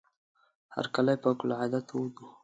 هرکلی 0.75 1.15
فوق 1.21 1.39
العاده 1.45 1.79
تود 1.89 2.13
وو. 2.19 2.29